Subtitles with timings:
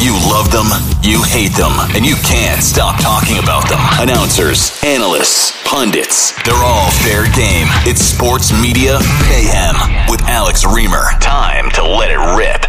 [0.00, 0.64] You love them,
[1.02, 3.78] you hate them, and you can't stop talking about them.
[4.00, 7.66] Announcers, analysts, pundits, they're all fair game.
[7.84, 9.76] It's Sports Media Mayhem
[10.08, 11.20] with Alex Reimer.
[11.20, 12.62] Time to let it rip.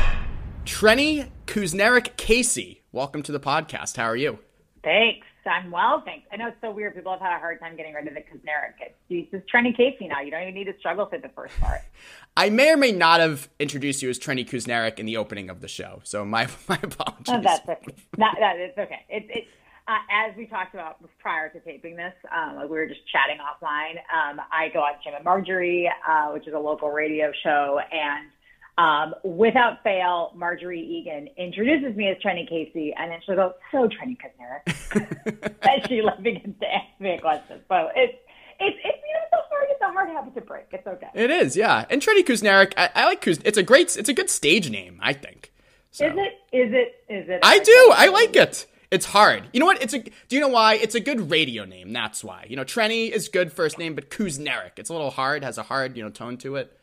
[0.65, 3.95] Trenni Kusnierek Casey, welcome to the podcast.
[3.95, 4.39] How are you?
[4.83, 5.25] Thanks.
[5.49, 6.27] I'm well, thanks.
[6.31, 6.95] I know it's so weird.
[6.95, 8.91] People have had a hard time getting rid of the Kusnierek.
[9.09, 10.21] It's just Trenni Casey now.
[10.21, 11.81] You don't even need to struggle through the first part.
[12.37, 15.61] I may or may not have introduced you as Trenni Kusnierek in the opening of
[15.61, 17.29] the show, so my my apologies.
[17.29, 17.95] Oh, that's okay.
[18.17, 19.05] Not, that it's okay.
[19.09, 19.47] It's it,
[19.87, 23.37] uh, as we talked about prior to taping this, um, like we were just chatting
[23.37, 23.97] offline.
[24.13, 28.29] Um, I go on Jim and Marjorie, uh, which is a local radio show, and
[28.77, 33.89] um, without fail, Marjorie Egan introduces me as Trenni Casey, and then she'll go, "So
[33.89, 37.59] Trenni Kusnierek," and she like begins to ask me a question.
[37.67, 38.17] So it's
[38.59, 40.65] it's it's you know a hard it's a hard habit to break.
[40.71, 41.07] It's okay.
[41.13, 41.85] It is, yeah.
[41.89, 43.41] And Trenni Kusnierek, I, I like Kuz.
[43.43, 45.51] It's a great, it's a good stage name, I think.
[45.91, 46.05] So.
[46.05, 46.55] Is it?
[46.55, 47.13] Is it?
[47.13, 47.39] Is it?
[47.43, 47.91] I do.
[47.93, 48.65] I like it.
[48.91, 49.43] It's hard.
[49.53, 49.81] You know what?
[49.81, 49.99] It's a.
[49.99, 50.75] Do you know why?
[50.75, 51.91] It's a good radio name.
[51.93, 52.45] That's why.
[52.49, 55.43] You know, Trenni is good first name, but Kusnierek, it's a little hard.
[55.43, 56.77] Has a hard, you know, tone to it.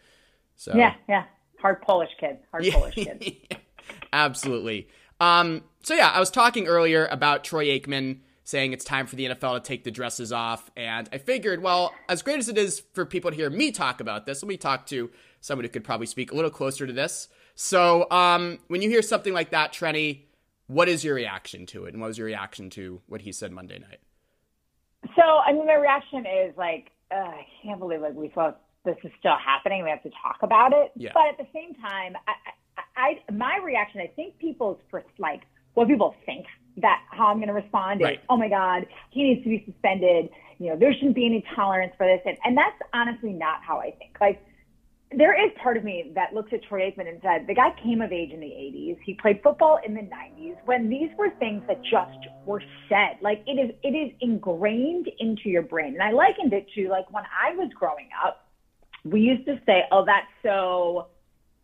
[0.56, 1.25] So yeah, yeah.
[1.60, 2.38] Hard Polish kid.
[2.50, 2.72] Hard yeah.
[2.74, 3.36] Polish kid.
[4.12, 4.88] Absolutely.
[5.20, 5.62] Um.
[5.82, 9.54] So yeah, I was talking earlier about Troy Aikman saying it's time for the NFL
[9.54, 13.04] to take the dresses off, and I figured, well, as great as it is for
[13.04, 15.10] people to hear me talk about this, let me talk to
[15.42, 17.28] somebody who could probably speak a little closer to this.
[17.54, 20.22] So, um, when you hear something like that, Trenni,
[20.68, 21.92] what is your reaction to it?
[21.92, 23.98] And what was your reaction to what he said Monday night?
[25.16, 28.97] So, I mean, my reaction is like, uh, I can't believe like we thought this
[29.05, 29.84] is still happening.
[29.84, 30.93] We have to talk about it.
[30.97, 31.11] Yeah.
[31.15, 32.33] But at the same time, I,
[32.97, 34.78] I, my reaction, I think people's
[35.19, 35.43] like
[35.75, 36.47] what people think
[36.78, 38.15] that how I'm going to respond right.
[38.15, 40.31] is, oh my God, he needs to be suspended.
[40.59, 42.21] You know, there shouldn't be any tolerance for this.
[42.25, 44.16] And, and that's honestly not how I think.
[44.21, 44.44] Like,
[45.16, 48.03] there is part of me that looks at Troy Aikman and said, the guy came
[48.03, 48.99] of age in the 80s.
[49.05, 53.16] He played football in the 90s when these were things that just were said.
[53.22, 55.95] Like it is, it is ingrained into your brain.
[55.95, 58.47] And I likened it to like when I was growing up,
[59.10, 61.08] we used to say, oh, that's so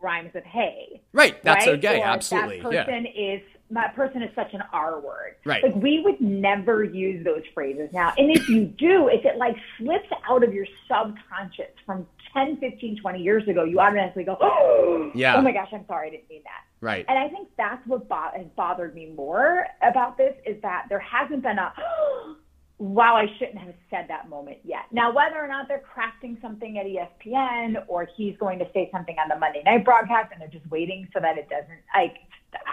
[0.01, 1.03] rhymes with hay.
[1.13, 1.43] Right.
[1.43, 1.75] That's right?
[1.75, 2.01] so gay.
[2.01, 2.61] Or Absolutely.
[2.61, 3.35] That person yeah.
[3.35, 5.37] is that person is such an R word.
[5.45, 5.63] Right.
[5.63, 8.13] Like we would never use those phrases now.
[8.17, 13.01] And if you do, if it like slips out of your subconscious from 10, 15,
[13.01, 15.37] 20 years ago, you automatically go, oh, yeah.
[15.37, 16.65] oh my gosh, I'm sorry, I didn't mean that.
[16.81, 17.05] Right.
[17.09, 20.99] And I think that's what bo- has bothered me more about this is that there
[20.99, 22.37] hasn't been a, oh,
[22.85, 24.83] wow, I shouldn't have said that moment yet.
[24.93, 29.17] Now, whether or not they're crafting something at ESPN or he's going to say something
[29.19, 32.17] on the Monday night broadcast and they're just waiting so that it doesn't, like,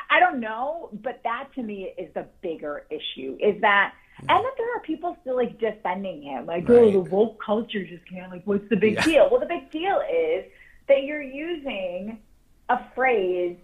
[0.09, 4.25] I don't know, but that to me is the bigger issue is that, hmm.
[4.29, 6.83] and that there are people still like defending him, like, oh, Right.
[6.95, 9.03] oh, the woke culture just can't, like, what's the big Yeah.
[9.03, 9.29] deal?
[9.31, 10.43] Well, the big deal is
[10.89, 12.19] that you're using
[12.67, 13.55] a phrase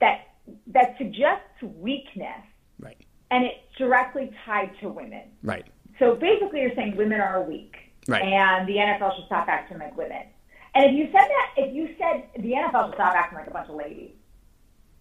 [0.00, 0.28] that
[0.68, 2.44] that suggests weakness
[2.78, 2.96] Right.
[3.32, 5.24] and it's directly tied to women.
[5.42, 5.66] Right.
[5.98, 7.76] So basically, you're saying women are weak,
[8.06, 8.22] Right.
[8.22, 10.22] and the NFL should stop acting like women.
[10.74, 13.50] And if you said that, if you said the NFL should stop acting like a
[13.50, 14.10] bunch of ladies,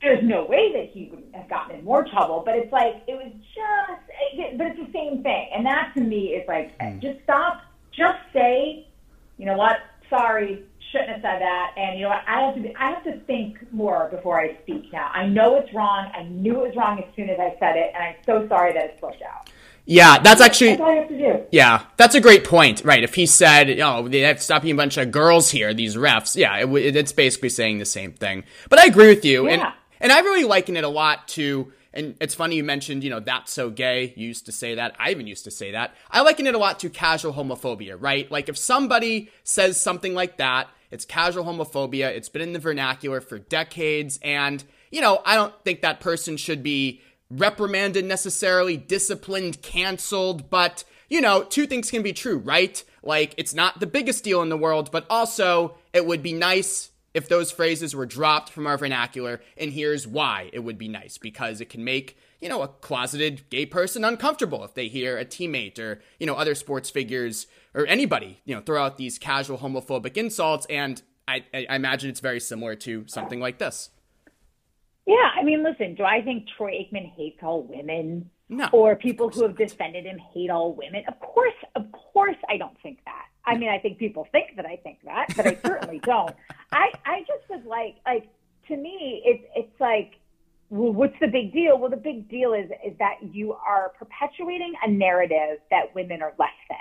[0.01, 2.43] there's no way that he would have gotten in more trouble.
[2.45, 4.01] But it's like it was just,
[4.33, 5.49] it, but it's the same thing.
[5.53, 6.99] And that to me is like, hmm.
[6.99, 8.87] just stop, just say,
[9.37, 9.77] you know what?
[10.09, 11.73] Sorry, shouldn't have said that.
[11.77, 12.23] And you know what?
[12.27, 14.91] I have to, be, I have to think more before I speak.
[14.93, 16.11] Now I know it's wrong.
[16.13, 18.73] I knew it was wrong as soon as I said it, and I'm so sorry
[18.73, 19.46] that it slipped out.
[19.89, 20.71] Yeah, that's actually.
[20.71, 21.45] That's all I have to do.
[21.49, 22.83] Yeah, that's a great point.
[22.83, 23.03] Right.
[23.03, 25.95] If he said, oh, they have to stop being a bunch of girls here, these
[25.95, 28.43] refs, yeah, it, it's basically saying the same thing.
[28.69, 29.47] But I agree with you.
[29.47, 29.63] And,
[30.01, 33.21] and I really liken it a lot to, and it's funny you mentioned, you know,
[33.21, 34.13] that's so gay.
[34.17, 34.95] You used to say that.
[34.99, 35.95] I even used to say that.
[36.11, 38.29] I liken it a lot to casual homophobia, right?
[38.29, 42.09] Like if somebody says something like that, it's casual homophobia.
[42.09, 44.19] It's been in the vernacular for decades.
[44.21, 50.83] And, you know, I don't think that person should be reprimanded necessarily, disciplined, canceled, but
[51.09, 52.83] you know, two things can be true, right?
[53.01, 56.91] Like it's not the biggest deal in the world, but also it would be nice
[57.13, 61.17] if those phrases were dropped from our vernacular, and here's why it would be nice
[61.17, 65.25] because it can make you know a closeted gay person uncomfortable if they hear a
[65.25, 69.57] teammate or you know other sports figures or anybody you know throw out these casual
[69.57, 73.89] homophobic insults, and I, I imagine it's very similar to something like this.
[75.07, 78.29] Yeah, I mean, listen, do I think Troy Aikman hates all women?
[78.49, 78.67] No.
[78.73, 81.03] Or people who have defended him hate all women?
[81.07, 83.25] Of course, of course, I don't think that.
[83.45, 86.35] I mean, I think people think that I think that, but I certainly don't.
[86.73, 88.27] I, I just was like, like
[88.67, 90.19] to me, it's it's like,
[90.69, 91.77] well, what's the big deal?
[91.77, 96.33] Well, the big deal is is that you are perpetuating a narrative that women are
[96.37, 96.77] less than,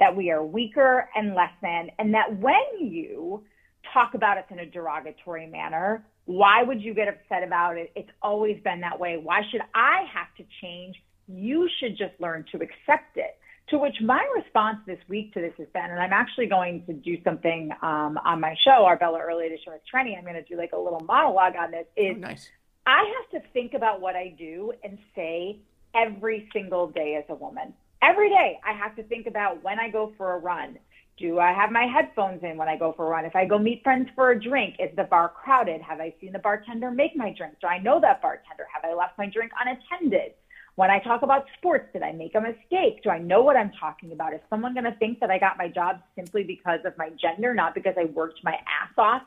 [0.00, 3.44] that we are weaker and less than, and that when you
[3.92, 7.90] talk about us in a derogatory manner, why would you get upset about it?
[7.96, 9.16] It's always been that way.
[9.16, 10.94] Why should I have to change?
[11.26, 13.38] You should just learn to accept it.
[13.70, 16.92] To which my response this week to this has been, and I'm actually going to
[16.92, 20.18] do something um, on my show, Arbella Early Edition with Trenni.
[20.18, 21.86] I'm going to do like a little monologue on this.
[21.96, 22.50] Is Oh, nice.
[22.86, 25.60] I have to think about what I do and say
[25.94, 27.72] every single day as a woman.
[28.02, 30.78] Every day, I have to think about when I go for a run.
[31.18, 33.24] Do I have my headphones in when I go for a run?
[33.24, 35.82] If I go meet friends for a drink, is the bar crowded?
[35.82, 37.54] Have I seen the bartender make my drink?
[37.60, 38.66] Do I know that bartender?
[38.72, 40.34] Have I left my drink unattended?
[40.76, 43.02] When I talk about sports, did I make a mistake?
[43.02, 44.32] Do I know what I'm talking about?
[44.32, 47.52] Is someone going to think that I got my job simply because of my gender,
[47.52, 49.22] not because I worked my ass off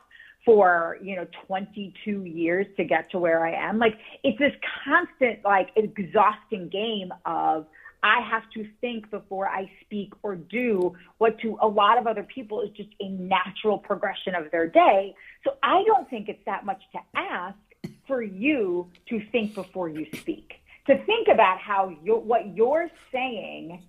[0.45, 3.79] for, you know, 22 years to get to where I am?
[3.79, 4.53] Like, it's this
[4.85, 7.65] constant, like, exhausting game of,
[8.03, 12.23] I have to think before I speak or do what to a lot of other
[12.23, 15.15] people is just a natural progression of their day.
[15.43, 17.57] So I don't think it's that much to ask
[18.07, 23.83] for you to think before you speak to think about how you're, what you're saying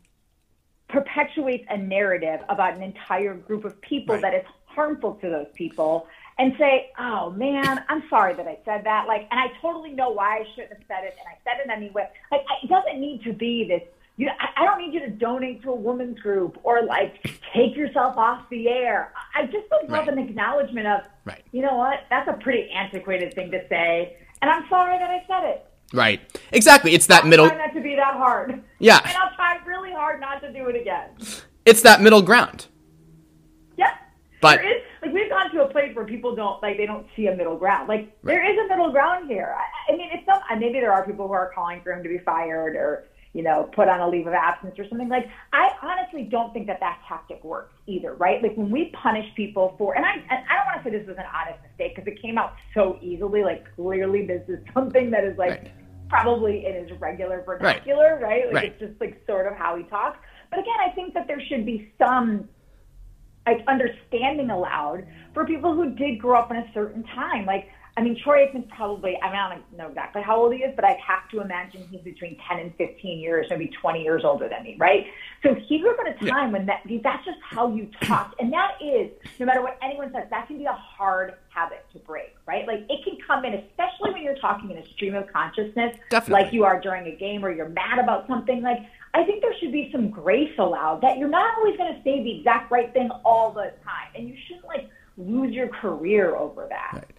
[0.88, 4.22] perpetuates a narrative about an entire group of people Right.
[4.22, 6.06] that is harmful to those people
[6.38, 9.06] and say, oh man, I'm sorry that I said that.
[9.06, 11.70] Like, and I totally know why I shouldn't have said it, and I said it
[11.70, 12.08] anyway.
[12.30, 13.82] Like, it doesn't need to be this.
[14.16, 17.22] You, I, I don't need you to donate to a women's group or like
[17.54, 19.12] take yourself off the air.
[19.34, 20.08] I just would love Right.
[20.08, 21.42] an acknowledgement of, Right.
[21.52, 22.00] you know what?
[22.10, 25.66] That's a pretty antiquated thing to say, and I'm sorry that I said it.
[25.94, 26.20] Right.
[26.52, 26.94] Exactly.
[26.94, 27.48] It's that middle.
[27.48, 28.62] Try not to be that hard.
[28.78, 29.00] Yeah.
[29.04, 31.10] And I'll try really hard not to do it again.
[31.64, 32.66] It's that middle ground.
[33.76, 33.88] Yep.
[34.40, 37.06] But- there is like we've gone to a place where people don't like they don't
[37.16, 37.88] see a middle ground.
[37.88, 39.54] Like there is a middle ground here.
[39.58, 42.08] I, I mean, it's some maybe there are people who are calling for him to
[42.08, 45.08] be fired or you know put on a leave of absence or something.
[45.08, 48.14] Like I honestly don't think that that tactic works either.
[48.14, 48.42] Right?
[48.42, 51.06] Like when we punish people for and I and I don't want to say this
[51.06, 53.42] was an honest mistake because it came out so easily.
[53.42, 55.50] Like clearly this is something that is like.
[55.50, 55.72] Right.
[56.08, 58.44] Probably in his regular vernacular, right?
[58.48, 58.64] Like Right.
[58.72, 60.18] it's just like sort of how he talks.
[60.50, 62.50] But again, I think that there should be some
[63.46, 67.46] like understanding allowed for people who did grow up in a certain time.
[67.46, 70.60] Like, I mean, Troy Aikman's probably, I mean, I don't know exactly how old he
[70.60, 74.22] is, but I have to imagine he's between 10 and 15 years, maybe 20 years
[74.24, 75.06] older than me, right?
[75.42, 78.34] So he grew up in a time when that, that's just how you talk.
[78.38, 81.98] And that is, no matter what anyone says, that can be a hard habit to
[81.98, 82.66] break, right?
[82.66, 86.44] Like, it can come in, especially when you're talking in a stream of consciousness, Definitely.
[86.44, 88.62] like you are during a game or you're mad about something.
[88.62, 88.78] Like,
[89.12, 92.22] I think there should be some grace allowed that you're not always going to say
[92.22, 94.08] the exact right thing all the time.
[94.14, 96.90] And you shouldn't like lose your career over that.
[96.94, 97.11] Right.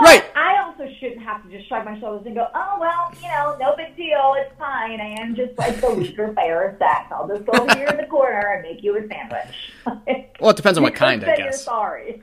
[0.00, 0.24] But Right.
[0.34, 3.56] I also shouldn't have to just shrug my shoulders and go, oh, well, you know,
[3.60, 4.34] no big deal.
[4.38, 5.00] It's fine.
[5.00, 7.06] I am just like the weaker player of sex.
[7.12, 10.26] I'll just go over here in the corner and make you a sandwich.
[10.40, 11.62] Well, it depends on what kind, I say You're guess.
[11.64, 12.22] sorry.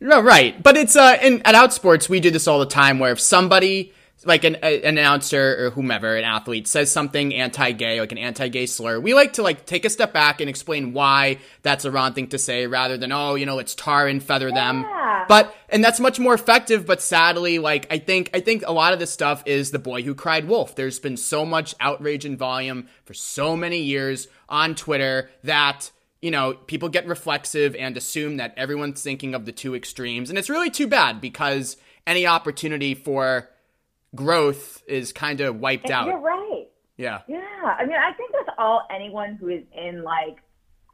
[0.00, 0.60] No, right.
[0.60, 3.92] But it's uh, in at Outsports we do this all the time, where if somebody
[4.24, 8.66] like an, a, an announcer or whomever, an athlete says something anti-gay, like an anti-gay
[8.66, 12.12] slur, we like to like take a step back and explain why that's a wrong
[12.12, 14.84] thing to say, rather than oh, you know, let's tar and feather them.
[15.28, 16.86] But and that's much more effective.
[16.86, 20.02] But sadly, like I think I think a lot of this stuff is the boy
[20.02, 20.74] who cried wolf.
[20.76, 25.90] There's been so much outrage and volume for so many years on Twitter that
[26.20, 30.30] you know, people get reflexive and assume that everyone's thinking of the two extremes.
[30.30, 31.76] And it's really too bad because
[32.06, 33.50] any opportunity for
[34.14, 36.06] growth is kind of wiped out.
[36.06, 36.66] You're right.
[36.96, 37.22] Yeah.
[37.28, 40.38] Yeah, I mean, I think that's all anyone who is in like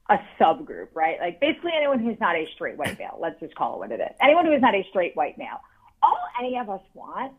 [0.08, 1.18] a subgroup, right?
[1.20, 3.18] Like basically anyone who's not a straight white male.
[3.20, 4.16] Let's just call it what it is.
[4.20, 5.60] Anyone who is not a straight white male.
[6.02, 7.32] All any of us want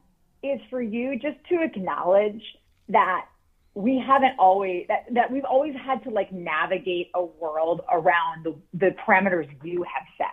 [0.44, 2.42] is for you just to acknowledge
[2.90, 3.26] that
[3.74, 8.56] we haven't always that, that we've always had to like navigate a world around the,
[8.74, 10.28] the parameters you have set.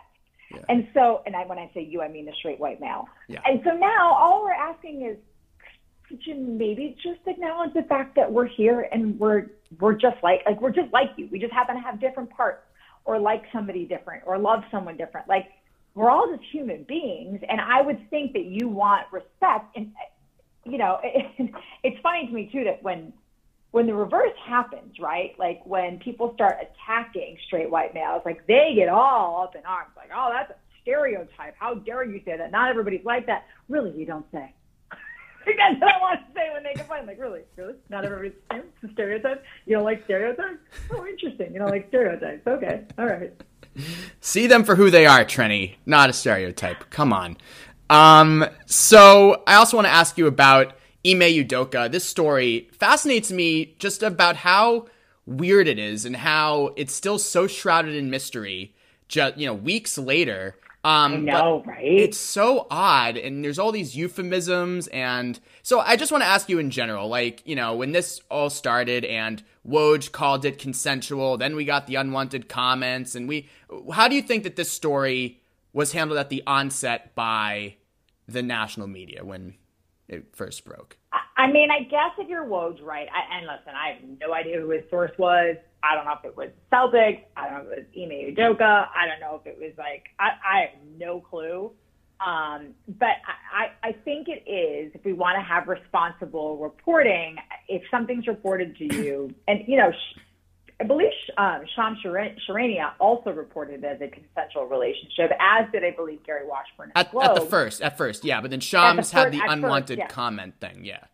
[0.69, 3.07] And so, and I, when I say you, I mean the straight white male.
[3.29, 3.41] Yeah.
[3.45, 5.17] And so now all we're asking is,
[6.09, 9.49] could you maybe just acknowledge the fact that we're here and we're
[9.81, 11.29] we're just like like we're just like you.
[11.33, 12.63] We just happen to have different parts
[13.05, 15.29] or like somebody different or love someone different.
[15.29, 15.47] Like
[15.95, 19.77] we're all just human beings, and I would think that you want respect.
[19.77, 19.93] And
[20.65, 21.51] you know, it,
[21.85, 23.13] it's funny to me too that when
[23.73, 25.33] when the reverse happens, right?
[25.39, 29.93] Like when people start attacking straight white males, like they get all up in arms,
[29.97, 31.55] like, oh, that's a stereotype.
[31.59, 32.51] How dare you say that?
[32.53, 33.45] Not everybody's like that.
[33.69, 34.55] Really, you don't say.
[35.57, 37.07] that's what I want to say when they complain.
[37.07, 38.65] Like, really, really, not everybody's the same.
[38.83, 39.45] It's a stereotype.
[39.67, 40.59] You don't like stereotypes?
[40.93, 41.53] Oh, interesting.
[41.53, 42.47] You don't like stereotypes.
[42.47, 43.33] Okay, all right.
[44.21, 45.77] See them for who they are, Trenni.
[45.87, 46.91] Not a stereotype.
[46.91, 47.37] Come on.
[47.91, 50.75] Um, so I also want to ask you about
[51.07, 51.91] Ime Udoka.
[51.91, 54.87] This story fascinates me just about how
[55.27, 58.75] weird it is and how it's still so shrouded in mystery.
[59.09, 60.57] Just you know, weeks later.
[60.85, 61.85] Um, I know, right?
[61.85, 66.49] It's so odd, and there's all these euphemisms, and so I just want to ask
[66.49, 71.37] you in general, like you know, when this all started, and Woj called it consensual,
[71.37, 73.49] then we got the unwanted comments, and we,
[73.93, 75.41] how do you think that this story
[75.73, 77.75] was handled at the onset by
[78.29, 79.55] the national media when
[80.07, 80.97] it first broke?
[81.37, 83.09] I mean, I guess if you're Woj, right?
[83.13, 85.57] I, and listen, I have no idea who his source was.
[85.83, 87.25] I don't know if it was Celtics.
[87.37, 88.89] I don't know if it was Ime Udoka.
[88.95, 91.73] I don't know if it was like I, I have no clue.
[92.25, 93.17] Um, but
[93.55, 97.37] I, I think it is if we want to have responsible reporting.
[97.69, 99.93] If something's reported to you, and you know,
[100.81, 106.25] I believe um, Shams Charania also reported as a consensual relationship, as did I believe
[106.25, 106.93] Gary Washburn.
[106.95, 110.09] At, at, the first, at first, yeah, but then Shams the had the unwanted first,
[110.11, 110.15] yeah.
[110.15, 111.05] comment thing, yeah.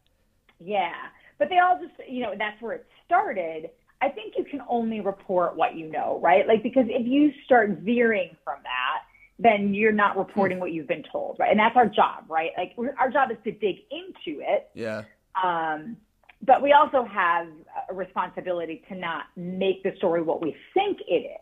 [0.59, 0.92] Yeah,
[1.38, 3.71] but they all just, you know, that's where it started.
[4.04, 6.46] I think you can only report what you know, right?
[6.46, 8.99] Like because if you start veering from that,
[9.38, 11.50] then you're not reporting what you've been told, right?
[11.50, 12.50] And that's our job, right?
[12.56, 14.68] Like our job is to dig into it.
[14.75, 15.04] Yeah.
[15.42, 15.96] Um,
[16.42, 17.49] but we also have
[17.88, 21.40] a responsibility to not make the story what we think it is.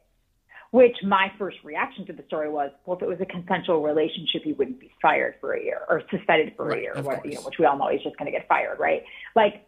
[0.70, 4.40] Which my first reaction to the story was, well, if it was a consensual relationship,
[4.42, 7.34] he wouldn't be fired for a year or suspended for right, a year, what, you
[7.34, 9.02] know, which we all know he's just going to get fired, right?
[9.36, 9.66] Like,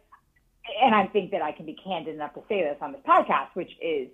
[0.81, 3.49] and I think that I can be candid enough to say this on this podcast,
[3.53, 4.07] which is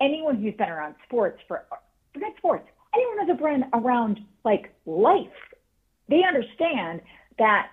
[0.00, 1.66] anyone who's been around sports for
[2.12, 5.26] forget sports, anyone who's been around like life,
[6.08, 7.00] they understand
[7.38, 7.68] that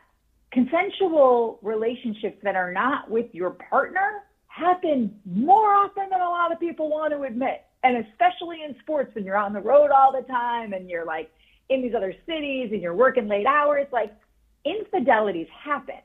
[0.52, 6.60] consensual relationships that are not with your partner happen more often than a lot of
[6.60, 7.64] people want to admit.
[7.84, 11.30] And especially in sports when you're on the road all the time and you're like
[11.70, 14.14] in these other cities and you're working late hours, like
[14.66, 16.00] infidelities happen.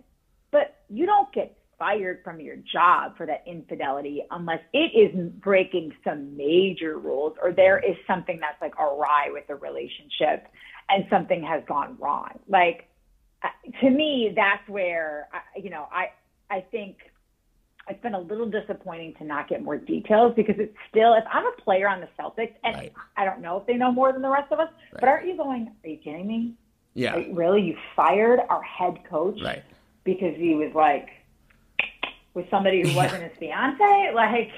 [0.50, 5.92] But you don't get fired from your job for that infidelity unless it is breaking
[6.04, 10.46] some major rules or there is something that's like awry with the relationship
[10.90, 12.38] and something has gone wrong.
[12.46, 12.86] Like
[13.42, 13.48] uh,
[13.80, 16.10] to me, that's where you know I
[16.50, 16.98] I think
[17.88, 21.46] it's been a little disappointing to not get more details because it's still if I'm
[21.46, 22.92] a player on the Celtics and right.
[23.16, 25.00] I don't know if they know more than the rest of us, right.
[25.00, 25.72] but aren't you going?
[25.82, 26.54] Are you kidding me?
[26.92, 27.14] Yeah.
[27.14, 29.64] Like, really, you fired our head coach right.
[30.04, 31.08] because he was like
[32.34, 34.12] with somebody who wasn't his fiance?
[34.14, 34.50] Like,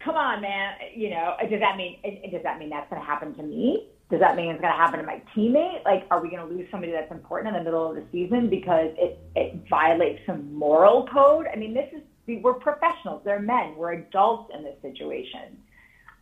[0.00, 0.74] come on, man.
[0.94, 1.98] You know, does that mean
[2.30, 3.88] does that mean that's going to happen to me?
[4.10, 5.84] does that mean it's going to happen to my teammate?
[5.84, 8.50] Like, are we going to lose somebody that's important in the middle of the season
[8.50, 11.46] because it, it violates some moral code?
[11.52, 12.02] I mean, this is,
[12.42, 13.22] we're professionals.
[13.24, 13.76] They're men.
[13.76, 15.58] We're adults in this situation.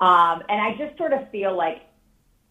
[0.00, 1.82] Um, and I just sort of feel like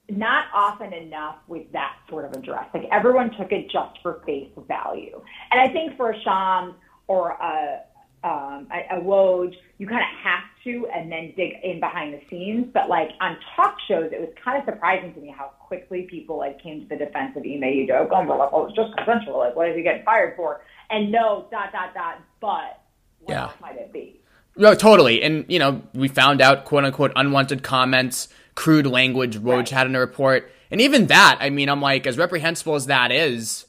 [0.10, 2.66] not often enough with that sort of address.
[2.74, 5.22] Like everyone took it just for face value.
[5.52, 6.74] And I think for a Shams
[7.08, 7.82] or a,
[8.24, 12.22] um, a, a Woj, you kind of have to and then dig in behind the
[12.30, 12.68] scenes.
[12.74, 16.38] But like on talk shows, it was kind of surprising to me how quickly people
[16.38, 19.38] like came to the defense of Ime Udoka and were like, "Oh, it's just consensual.
[19.38, 22.20] Like, what is he getting fired for?" And no, dot dot dot.
[22.40, 22.82] But
[23.20, 23.52] what yeah.
[23.62, 24.20] might it be?
[24.56, 25.22] No, totally.
[25.22, 29.70] And you know, we found out quote unquote unwanted comments, crude language Woj right.
[29.70, 31.38] had in a report, and even that.
[31.40, 33.67] I mean, I'm like, as reprehensible as that is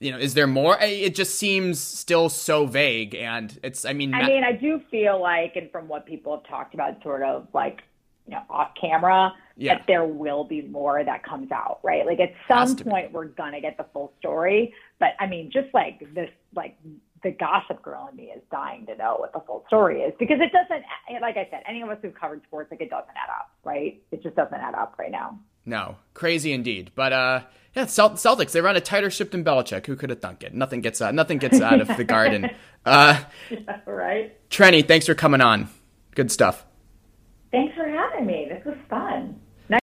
[0.00, 0.78] you know, is there more?
[0.80, 3.84] It just seems still so vague, and it's.
[3.84, 7.02] I mean, I mean, I do feel like, and from what people have talked about,
[7.02, 7.82] sort of like
[8.28, 9.74] you know, off camera, yeah.
[9.74, 12.06] that there will be more that comes out, right?
[12.06, 14.74] Like at some point, we're gonna get the full story.
[15.00, 16.76] But I mean, just like this, like
[17.22, 20.38] the gossip girl in me is dying to know what the full story is because
[20.40, 20.84] it doesn't.
[21.20, 24.00] Like I said, any of us who've covered sports, like it doesn't add up, right?
[24.12, 25.40] It just doesn't add up right now.
[25.68, 26.90] No, crazy indeed.
[26.94, 27.40] But uh,
[27.74, 29.84] yeah, Celtics they run a tighter ship than Belichick.
[29.86, 30.54] Who could have thunk it?
[30.54, 31.14] Nothing gets out.
[31.14, 32.48] Nothing gets out of the garden.
[32.86, 34.48] Uh, yeah, right.
[34.48, 35.68] Trenni, thanks for coming on.
[36.14, 36.64] Good stuff.
[37.52, 38.46] Thanks for having me.
[38.48, 39.37] This was fun.